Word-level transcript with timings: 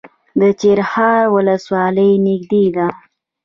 د 0.39 0.41
چپرهار 0.59 1.23
ولسوالۍ 1.35 2.11
نږدې 2.27 2.63
ده 2.75 2.87